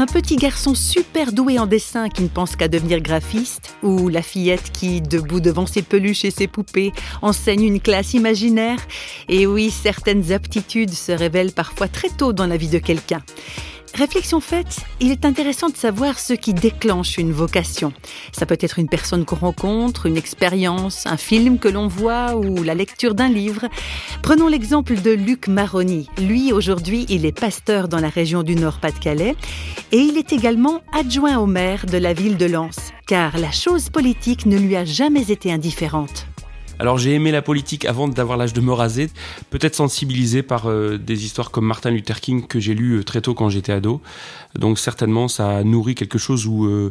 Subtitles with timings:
[0.00, 4.22] Un petit garçon super doué en dessin qui ne pense qu'à devenir graphiste, ou la
[4.22, 8.78] fillette qui, debout devant ses peluches et ses poupées, enseigne une classe imaginaire.
[9.28, 13.20] Et oui, certaines aptitudes se révèlent parfois très tôt dans la vie de quelqu'un.
[13.94, 17.92] Réflexion faite, il est intéressant de savoir ce qui déclenche une vocation.
[18.32, 22.62] Ça peut être une personne qu'on rencontre, une expérience, un film que l'on voit ou
[22.62, 23.66] la lecture d'un livre.
[24.22, 26.08] Prenons l'exemple de Luc Maroni.
[26.18, 29.34] Lui, aujourd'hui, il est pasteur dans la région du Nord-Pas-de-Calais
[29.92, 33.90] et il est également adjoint au maire de la ville de Lens, car la chose
[33.90, 36.29] politique ne lui a jamais été indifférente.
[36.80, 39.10] Alors j'ai aimé la politique avant d'avoir l'âge de me raser,
[39.50, 43.20] peut-être sensibilisé par euh, des histoires comme Martin Luther King que j'ai lu euh, très
[43.20, 44.00] tôt quand j'étais ado.
[44.54, 46.90] Donc certainement ça a nourri quelque chose ou euh,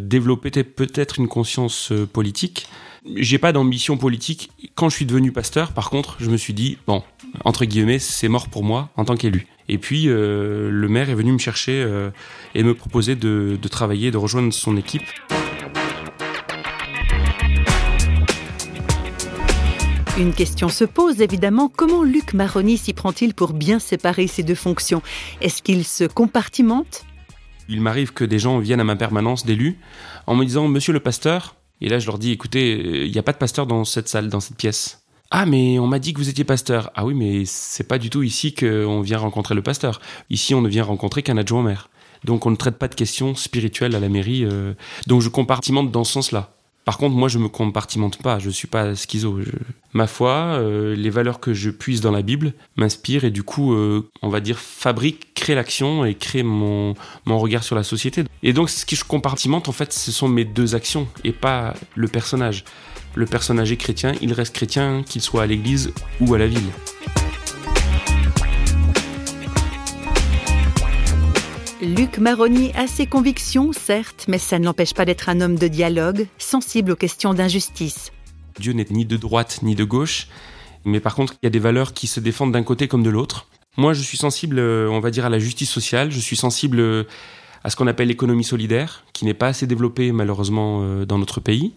[0.00, 2.68] développé peut-être une conscience politique.
[3.16, 4.50] J'ai pas d'ambition politique.
[4.74, 7.02] Quand je suis devenu pasteur, par contre, je me suis dit bon,
[7.44, 9.46] entre guillemets, c'est mort pour moi en tant qu'élu.
[9.68, 11.86] Et puis le maire est venu me chercher
[12.54, 15.04] et me proposer de travailler, de rejoindre son équipe.
[20.18, 24.56] Une question se pose évidemment, comment Luc Maroni s'y prend-il pour bien séparer ces deux
[24.56, 25.00] fonctions?
[25.40, 27.04] Est-ce qu'il se compartimente?
[27.68, 29.78] Il m'arrive que des gens viennent à ma permanence d'élus
[30.26, 33.22] en me disant Monsieur le pasteur, et là je leur dis écoutez, il n'y a
[33.22, 35.04] pas de pasteur dans cette salle, dans cette pièce.
[35.30, 36.90] Ah mais on m'a dit que vous étiez pasteur.
[36.96, 40.00] Ah oui mais c'est pas du tout ici qu'on vient rencontrer le pasteur.
[40.30, 41.90] Ici on ne vient rencontrer qu'un adjoint maire.
[42.24, 44.44] Donc on ne traite pas de questions spirituelles à la mairie.
[44.44, 44.74] Euh.
[45.06, 46.57] Donc je compartimente dans ce sens-là.
[46.88, 48.38] Par contre, moi, je me compartimente pas.
[48.38, 49.38] Je suis pas schizo.
[49.92, 53.74] Ma foi, euh, les valeurs que je puise dans la Bible m'inspirent et du coup,
[53.74, 56.94] euh, on va dire, fabrique, crée l'action et crée mon,
[57.26, 58.24] mon regard sur la société.
[58.42, 61.74] Et donc, ce qui je compartimente, en fait, ce sont mes deux actions et pas
[61.94, 62.64] le personnage.
[63.14, 66.70] Le personnage est chrétien, il reste chrétien, qu'il soit à l'église ou à la ville.
[71.80, 75.68] Luc Maroni a ses convictions, certes, mais ça ne l'empêche pas d'être un homme de
[75.68, 78.10] dialogue, sensible aux questions d'injustice.
[78.58, 80.26] Dieu n'est ni de droite ni de gauche,
[80.84, 83.10] mais par contre, il y a des valeurs qui se défendent d'un côté comme de
[83.10, 83.46] l'autre.
[83.76, 86.80] Moi, je suis sensible, euh, on va dire, à la justice sociale, je suis sensible
[86.80, 87.04] euh,
[87.62, 91.38] à ce qu'on appelle l'économie solidaire, qui n'est pas assez développée malheureusement euh, dans notre
[91.38, 91.74] pays.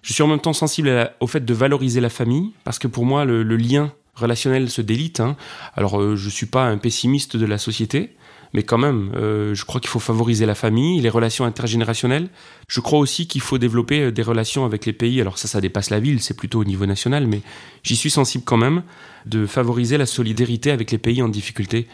[0.00, 3.04] Je suis en même temps sensible au fait de valoriser la famille, parce que pour
[3.04, 5.20] moi, le, lien relationnel se délite.
[5.20, 5.36] Hein.
[5.74, 8.16] Alors, je ne suis pas un pessimiste de la société,
[8.54, 12.28] mais quand même, euh, je crois qu'il faut favoriser la famille, les relations intergénérationnelles.
[12.68, 15.20] Je crois aussi qu'il faut développer euh, des relations avec les pays.
[15.20, 17.40] Alors ça, ça dépasse la ville, c'est plutôt au niveau national, mais
[17.82, 18.82] j'y suis sensible quand même
[19.24, 21.86] de favoriser la solidarité avec les pays en difficulté.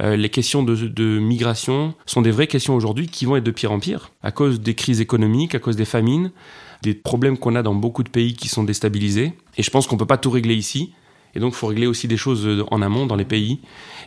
[0.00, 3.52] Euh, les questions de, de, migration sont des vraies questions aujourd'hui qui vont être de
[3.52, 6.32] pire en pire à cause des crises économiques, à cause des famines,
[6.82, 9.34] des problèmes qu'on a dans beaucoup de pays qui sont déstabilisés.
[9.56, 10.92] Et je pense qu'on peut pas tout régler ici.
[11.34, 13.60] Et donc, il faut régler aussi des choses euh, en amont, dans les pays,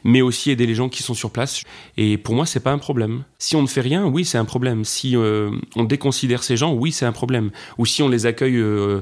[0.04, 1.64] mais aussi aider les gens qui sont sur place.
[1.98, 3.24] Et pour moi, c'est pas un problème.
[3.38, 4.86] Si on ne fait rien, oui, c'est un problème.
[4.86, 7.52] Si euh, on déconsidère ces gens, oui, c'est un problème.
[7.78, 9.02] Ou si on les accueille euh,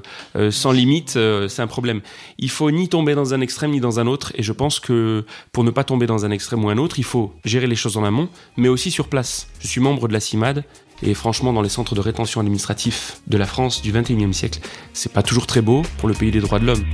[0.51, 2.01] sans limite, c'est un problème.
[2.37, 4.31] Il faut ni tomber dans un extrême ni dans un autre.
[4.35, 7.05] Et je pense que pour ne pas tomber dans un extrême ou un autre, il
[7.05, 9.47] faut gérer les choses en amont, mais aussi sur place.
[9.59, 10.63] Je suis membre de la CIMAD.
[11.03, 14.59] Et franchement, dans les centres de rétention administratif de la France du 21e siècle,
[14.93, 16.85] c'est pas toujours très beau pour le pays des droits de l'homme.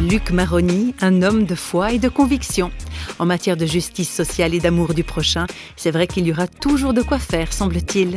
[0.00, 2.70] Luc Maroni, un homme de foi et de conviction.
[3.18, 5.46] En matière de justice sociale et d'amour du prochain,
[5.76, 8.16] c'est vrai qu'il y aura toujours de quoi faire, semble-t-il.